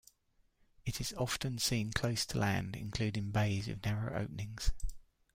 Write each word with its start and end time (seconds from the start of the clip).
It 0.83 0.99
is 0.99 1.13
often 1.13 1.59
seen 1.59 1.93
close 1.93 2.25
to 2.25 2.39
land, 2.39 2.75
including 2.75 3.29
bays 3.29 3.67
with 3.67 3.85
narrow 3.85 4.17
openings. 4.19 4.71